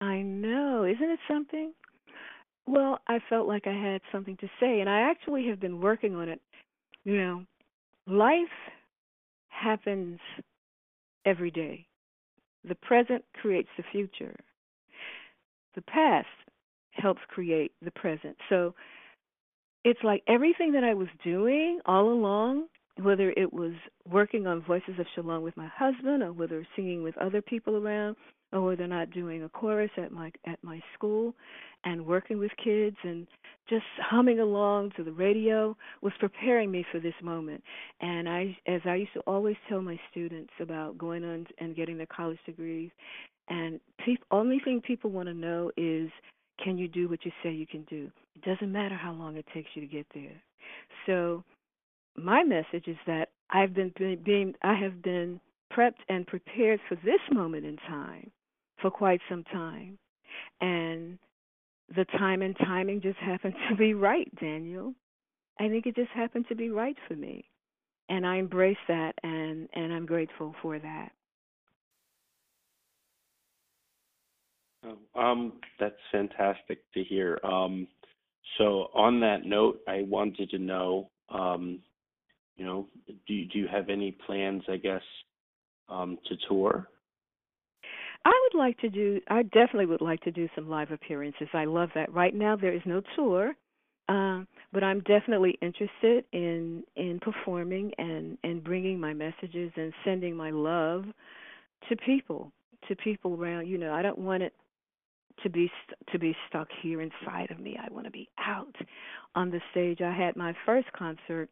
I 0.00 0.22
know, 0.22 0.84
isn't 0.84 1.10
it 1.10 1.18
something? 1.28 1.72
Well, 2.66 3.00
I 3.08 3.18
felt 3.28 3.48
like 3.48 3.66
I 3.66 3.72
had 3.72 4.00
something 4.12 4.36
to 4.38 4.48
say, 4.60 4.80
and 4.80 4.88
I 4.88 5.00
actually 5.10 5.48
have 5.48 5.60
been 5.60 5.80
working 5.80 6.14
on 6.14 6.28
it. 6.28 6.40
You 7.04 7.16
know, 7.16 7.44
life 8.06 8.46
happens 9.48 10.18
every 11.24 11.50
day. 11.50 11.86
The 12.64 12.74
present 12.74 13.24
creates 13.40 13.68
the 13.76 13.84
future. 13.90 14.36
The 15.74 15.82
past 15.82 16.26
helps 16.92 17.20
create 17.28 17.72
the 17.82 17.90
present. 17.92 18.36
So 18.48 18.74
it's 19.84 20.02
like 20.02 20.22
everything 20.28 20.72
that 20.72 20.84
I 20.84 20.94
was 20.94 21.08
doing 21.24 21.80
all 21.86 22.10
along, 22.10 22.66
whether 23.02 23.30
it 23.30 23.52
was 23.52 23.72
working 24.10 24.46
on 24.46 24.62
Voices 24.62 24.98
of 24.98 25.06
Shalom 25.14 25.42
with 25.42 25.56
my 25.56 25.68
husband 25.74 26.22
or 26.22 26.32
whether 26.32 26.66
singing 26.74 27.02
with 27.02 27.16
other 27.18 27.40
people 27.40 27.76
around, 27.76 28.16
or 28.52 28.62
whether 28.62 28.84
or 28.84 28.88
not 28.88 29.10
doing 29.10 29.42
a 29.42 29.48
chorus 29.48 29.90
at 29.96 30.10
my 30.10 30.32
at 30.46 30.62
my 30.62 30.80
school 30.94 31.34
and 31.84 32.04
working 32.04 32.38
with 32.38 32.50
kids 32.62 32.96
and 33.04 33.26
just 33.68 33.84
humming 34.00 34.40
along 34.40 34.90
to 34.96 35.04
the 35.04 35.12
radio 35.12 35.76
was 36.02 36.12
preparing 36.18 36.70
me 36.70 36.84
for 36.90 36.98
this 36.98 37.14
moment. 37.22 37.62
And 38.00 38.28
i 38.28 38.56
as 38.66 38.80
i 38.86 38.94
used 38.94 39.12
to 39.14 39.20
always 39.20 39.56
tell 39.68 39.82
my 39.82 39.98
students 40.10 40.52
about 40.60 40.96
going 40.96 41.24
on 41.24 41.46
and 41.58 41.76
getting 41.76 41.98
their 41.98 42.06
college 42.06 42.38
degrees 42.46 42.90
and 43.48 43.80
people 44.04 44.26
only 44.30 44.60
thing 44.64 44.80
people 44.80 45.10
want 45.10 45.28
to 45.28 45.34
know 45.34 45.70
is 45.76 46.10
can 46.62 46.76
you 46.76 46.88
do 46.88 47.08
what 47.08 47.24
you 47.24 47.30
say 47.42 47.52
you 47.52 47.66
can 47.66 47.82
do? 47.82 48.10
It 48.34 48.42
doesn't 48.42 48.72
matter 48.72 48.96
how 48.96 49.12
long 49.12 49.36
it 49.36 49.46
takes 49.54 49.70
you 49.74 49.82
to 49.82 49.86
get 49.86 50.06
there. 50.12 50.42
So 51.06 51.44
my 52.22 52.42
message 52.44 52.86
is 52.86 52.96
that 53.06 53.30
i've 53.50 53.74
been 53.74 53.92
being 54.24 54.54
i 54.62 54.74
have 54.74 55.02
been 55.02 55.40
prepped 55.72 56.00
and 56.08 56.26
prepared 56.26 56.80
for 56.88 56.96
this 56.96 57.20
moment 57.30 57.64
in 57.64 57.76
time 57.76 58.30
for 58.80 58.90
quite 58.90 59.20
some 59.28 59.44
time. 59.44 59.98
And 60.60 61.18
the 61.94 62.04
time 62.04 62.42
and 62.42 62.56
timing 62.56 63.00
just 63.00 63.18
happened 63.18 63.54
to 63.68 63.76
be 63.76 63.94
right, 63.94 64.32
Daniel. 64.40 64.94
I 65.60 65.68
think 65.68 65.86
it 65.86 65.96
just 65.96 66.10
happened 66.10 66.46
to 66.48 66.54
be 66.54 66.70
right 66.70 66.96
for 67.06 67.14
me. 67.14 67.44
And 68.08 68.26
I 68.26 68.36
embrace 68.36 68.76
that 68.88 69.14
and, 69.22 69.68
and 69.74 69.92
I'm 69.92 70.06
grateful 70.06 70.54
for 70.62 70.78
that. 70.78 71.12
Oh, 74.84 75.20
um, 75.20 75.54
that's 75.80 75.96
fantastic 76.12 76.80
to 76.94 77.02
hear. 77.02 77.38
Um, 77.42 77.88
so 78.56 78.88
on 78.94 79.20
that 79.20 79.44
note, 79.44 79.80
I 79.88 80.02
wanted 80.02 80.50
to 80.50 80.58
know, 80.58 81.10
um, 81.28 81.80
you 82.58 82.66
know, 82.66 82.88
do 83.06 83.44
do 83.46 83.58
you 83.58 83.68
have 83.68 83.88
any 83.88 84.12
plans, 84.12 84.62
I 84.68 84.76
guess, 84.76 85.02
um, 85.88 86.18
to 86.28 86.36
tour? 86.48 86.88
I 88.24 88.48
would 88.52 88.58
like 88.58 88.78
to 88.80 88.90
do. 88.90 89.20
I 89.28 89.44
definitely 89.44 89.86
would 89.86 90.00
like 90.00 90.20
to 90.22 90.32
do 90.32 90.48
some 90.54 90.68
live 90.68 90.90
appearances. 90.90 91.48
I 91.54 91.64
love 91.64 91.90
that. 91.94 92.12
Right 92.12 92.34
now, 92.34 92.56
there 92.56 92.74
is 92.74 92.82
no 92.84 93.00
tour, 93.16 93.54
uh, 94.08 94.42
but 94.72 94.82
I'm 94.82 95.00
definitely 95.00 95.56
interested 95.62 96.24
in 96.32 96.82
in 96.96 97.20
performing 97.20 97.92
and 97.96 98.36
and 98.42 98.62
bringing 98.62 98.98
my 98.98 99.14
messages 99.14 99.70
and 99.76 99.92
sending 100.04 100.36
my 100.36 100.50
love 100.50 101.04
to 101.88 101.96
people, 101.96 102.52
to 102.88 102.96
people 102.96 103.40
around. 103.40 103.68
You 103.68 103.78
know, 103.78 103.94
I 103.94 104.02
don't 104.02 104.18
want 104.18 104.42
it 104.42 104.52
to 105.42 105.48
be 105.48 105.70
st- 105.84 106.08
to 106.12 106.18
be 106.18 106.36
stuck 106.48 106.68
here 106.82 107.00
inside 107.00 107.50
of 107.50 107.60
me. 107.60 107.78
I 107.80 107.92
want 107.92 108.06
to 108.06 108.10
be 108.10 108.28
out 108.38 108.74
on 109.34 109.50
the 109.50 109.60
stage. 109.70 110.00
I 110.00 110.12
had 110.12 110.36
my 110.36 110.54
first 110.66 110.92
concert, 110.92 111.48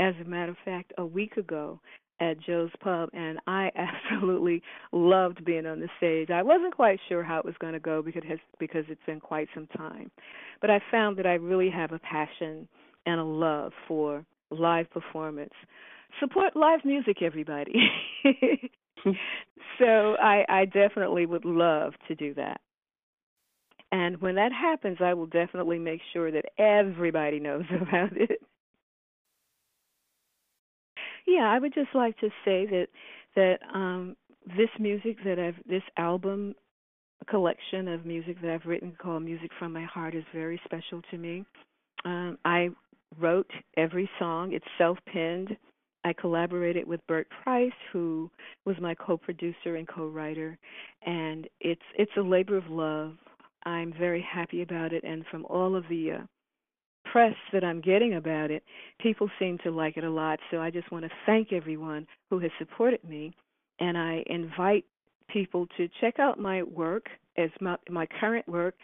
as 0.00 0.14
a 0.20 0.28
matter 0.28 0.52
of 0.52 0.58
fact, 0.64 0.92
a 0.98 1.04
week 1.04 1.36
ago 1.36 1.80
at 2.20 2.40
Joe's 2.40 2.70
Pub, 2.80 3.10
and 3.12 3.38
I 3.46 3.70
absolutely 3.76 4.62
loved 4.92 5.44
being 5.44 5.66
on 5.66 5.80
the 5.80 5.88
stage. 5.98 6.30
I 6.30 6.42
wasn't 6.42 6.74
quite 6.74 6.98
sure 7.08 7.22
how 7.22 7.38
it 7.38 7.44
was 7.44 7.54
going 7.60 7.74
to 7.74 7.80
go 7.80 8.02
because 8.02 8.22
it 8.24 8.28
has, 8.28 8.38
because 8.58 8.84
it's 8.88 9.04
been 9.06 9.20
quite 9.20 9.48
some 9.54 9.66
time, 9.76 10.10
but 10.60 10.70
I 10.70 10.80
found 10.90 11.16
that 11.18 11.26
I 11.26 11.34
really 11.34 11.70
have 11.70 11.92
a 11.92 11.98
passion 11.98 12.68
and 13.06 13.20
a 13.20 13.24
love 13.24 13.72
for 13.86 14.24
live 14.50 14.90
performance. 14.90 15.52
Support 16.20 16.56
live 16.56 16.80
music, 16.84 17.22
everybody. 17.22 17.74
so 19.78 20.16
I, 20.20 20.44
I 20.48 20.64
definitely 20.64 21.26
would 21.26 21.44
love 21.44 21.92
to 22.08 22.14
do 22.14 22.34
that. 22.34 22.60
And 23.90 24.20
when 24.20 24.34
that 24.34 24.52
happens, 24.52 24.98
I 25.00 25.14
will 25.14 25.26
definitely 25.26 25.78
make 25.78 26.00
sure 26.12 26.30
that 26.30 26.44
everybody 26.58 27.40
knows 27.40 27.64
about 27.80 28.16
it. 28.16 28.40
Yeah, 31.28 31.50
I 31.50 31.58
would 31.58 31.74
just 31.74 31.94
like 31.94 32.18
to 32.20 32.30
say 32.44 32.66
that 32.66 32.88
that 33.36 33.58
um 33.74 34.16
this 34.56 34.70
music 34.80 35.18
that 35.26 35.38
I've 35.38 35.62
this 35.68 35.82
album 35.98 36.54
collection 37.28 37.88
of 37.88 38.06
music 38.06 38.40
that 38.40 38.50
I've 38.50 38.64
written 38.64 38.96
called 38.98 39.22
Music 39.22 39.50
from 39.58 39.74
My 39.74 39.84
Heart 39.84 40.14
is 40.14 40.24
very 40.34 40.58
special 40.64 41.02
to 41.10 41.18
me. 41.18 41.44
Um 42.06 42.38
I 42.46 42.70
wrote 43.20 43.50
every 43.76 44.08
song. 44.18 44.54
It's 44.54 44.64
self-penned. 44.78 45.56
I 46.04 46.14
collaborated 46.14 46.86
with 46.88 47.06
Bert 47.06 47.28
Price, 47.42 47.72
who 47.92 48.30
was 48.64 48.76
my 48.80 48.94
co-producer 48.94 49.76
and 49.76 49.86
co-writer, 49.86 50.56
and 51.04 51.46
it's 51.60 51.82
it's 51.98 52.16
a 52.16 52.22
labor 52.22 52.56
of 52.56 52.68
love. 52.68 53.16
I'm 53.64 53.92
very 53.92 54.22
happy 54.22 54.62
about 54.62 54.94
it, 54.94 55.04
and 55.04 55.26
from 55.30 55.44
all 55.46 55.76
of 55.76 55.84
the 55.90 56.12
uh, 56.12 56.22
press 57.12 57.34
that 57.52 57.64
I'm 57.64 57.80
getting 57.80 58.14
about 58.14 58.50
it, 58.50 58.62
people 59.00 59.28
seem 59.38 59.58
to 59.64 59.70
like 59.70 59.96
it 59.96 60.04
a 60.04 60.10
lot. 60.10 60.38
So 60.50 60.60
I 60.60 60.70
just 60.70 60.90
want 60.90 61.04
to 61.04 61.10
thank 61.26 61.52
everyone 61.52 62.06
who 62.30 62.38
has 62.40 62.50
supported 62.58 63.02
me, 63.04 63.32
and 63.80 63.96
I 63.96 64.22
invite 64.26 64.84
people 65.28 65.66
to 65.76 65.88
check 66.00 66.18
out 66.18 66.38
my 66.38 66.62
work 66.62 67.06
as 67.36 67.50
my, 67.60 67.76
my 67.90 68.06
current 68.20 68.48
work 68.48 68.74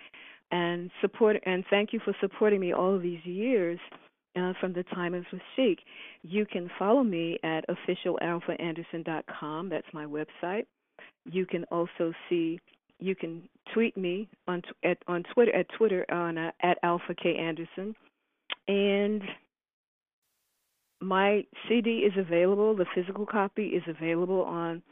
and 0.50 0.90
support 1.00 1.36
and 1.46 1.64
thank 1.70 1.92
you 1.92 2.00
for 2.04 2.14
supporting 2.20 2.60
me 2.60 2.72
all 2.72 2.98
these 2.98 3.24
years 3.24 3.78
uh, 4.36 4.52
from 4.60 4.72
the 4.72 4.84
time 4.84 5.14
of 5.14 5.24
Chic. 5.56 5.78
You 6.22 6.46
can 6.46 6.70
follow 6.78 7.02
me 7.02 7.38
at 7.42 7.64
officialalfaanderson.com. 7.68 9.68
That's 9.68 9.86
my 9.92 10.04
website. 10.04 10.66
You 11.24 11.46
can 11.46 11.64
also 11.64 12.12
see 12.28 12.60
you 13.00 13.16
can 13.16 13.48
tweet 13.72 13.96
me 13.96 14.28
on 14.46 14.62
at 14.84 14.98
on 15.08 15.24
Twitter 15.34 15.54
at 15.54 15.66
Twitter 15.76 16.04
on 16.10 16.38
uh, 16.38 16.52
at 16.62 16.78
Alfa 16.82 17.14
K 17.20 17.36
Anderson, 17.36 17.94
and 18.68 19.22
my 21.00 21.44
CD 21.68 21.98
is 21.98 22.12
available. 22.16 22.74
The 22.74 22.86
physical 22.94 23.26
copy 23.26 23.68
is 23.68 23.82
available 23.86 24.42
on 24.42 24.82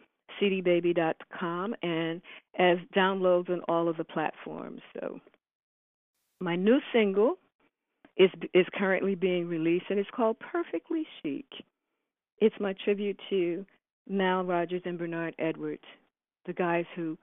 cdbaby.com 0.41 1.75
and 1.83 2.21
as 2.59 2.79
downloads 2.97 3.51
on 3.51 3.61
all 3.69 3.89
of 3.89 3.97
the 3.97 4.05
platforms. 4.05 4.81
So 4.95 5.21
my 6.41 6.57
new 6.57 6.81
single 6.93 7.37
is 8.17 8.31
is 8.53 8.67
currently 8.75 9.15
being 9.15 9.49
released 9.49 9.87
and 9.91 9.99
it's 9.99 10.11
called 10.15 10.37
Perfectly 10.41 11.07
Chic. 11.23 11.47
It's 12.41 12.55
my 12.61 12.75
tribute 12.85 13.19
to 13.31 13.65
Nile 14.09 14.45
Rodgers 14.45 14.83
and 14.85 14.99
Bernard 14.99 15.35
Edwards, 15.39 15.85
the 16.47 16.53
guys 16.53 16.85
who 16.97 17.17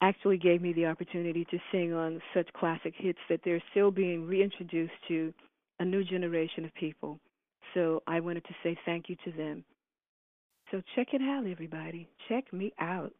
actually 0.00 0.38
gave 0.38 0.62
me 0.62 0.72
the 0.72 0.86
opportunity 0.86 1.44
to 1.50 1.58
sing 1.70 1.92
on 1.92 2.20
such 2.34 2.48
classic 2.54 2.94
hits 2.96 3.18
that 3.28 3.40
they're 3.44 3.62
still 3.70 3.90
being 3.90 4.26
reintroduced 4.26 4.92
to 5.08 5.32
a 5.78 5.84
new 5.84 6.04
generation 6.04 6.64
of 6.64 6.74
people. 6.74 7.18
So 7.74 8.02
I 8.06 8.20
wanted 8.20 8.44
to 8.44 8.54
say 8.62 8.76
thank 8.84 9.08
you 9.08 9.16
to 9.24 9.32
them. 9.32 9.64
So 10.70 10.80
check 10.94 11.08
it 11.12 11.22
out, 11.22 11.46
everybody. 11.46 12.08
Check 12.28 12.52
me 12.52 12.72
out. 12.78 13.12